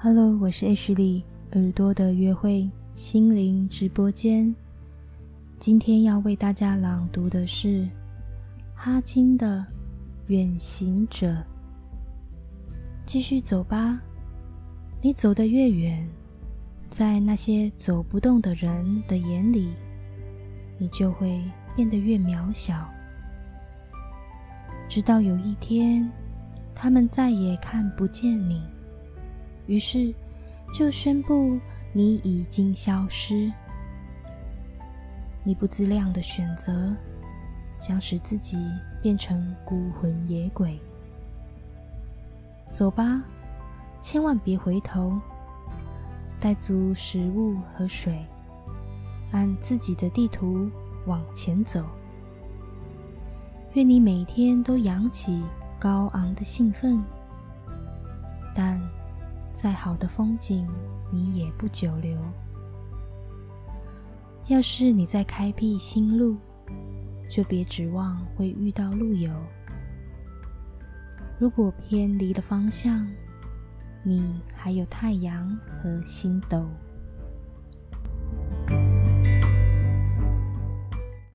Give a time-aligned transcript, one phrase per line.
[0.00, 4.54] Hello，我是 H 里耳朵的约会心灵直播间。
[5.58, 7.88] 今天要为大家朗读的是
[8.74, 9.58] 哈金的
[10.28, 11.32] 《远行者》。
[13.04, 14.00] 继续走吧，
[15.02, 16.08] 你走得越远，
[16.90, 19.72] 在那些走不动的人的眼里，
[20.78, 21.42] 你就会
[21.74, 22.88] 变得越渺小。
[24.88, 26.08] 直到有一天，
[26.80, 28.62] 他们再也看不见你，
[29.66, 30.14] 于是
[30.72, 31.58] 就宣布
[31.92, 33.52] 你已经消失。
[35.42, 36.94] 你不自量的选择，
[37.80, 38.56] 将使自己
[39.02, 40.78] 变成孤魂野鬼。
[42.70, 43.24] 走吧，
[44.00, 45.20] 千万别回头。
[46.40, 48.24] 带足食物和水，
[49.32, 50.70] 按自己的地图
[51.06, 51.84] 往前走。
[53.72, 55.42] 愿你每天都扬起
[55.78, 57.02] 高昂的兴奋，
[58.54, 58.80] 但
[59.52, 60.68] 再好的风景，
[61.12, 62.18] 你也不久留。
[64.48, 66.36] 要是你在开辟新路，
[67.30, 69.30] 就别指望会遇到路友。
[71.38, 73.08] 如果偏离了方向，
[74.02, 76.66] 你还有太阳和星斗。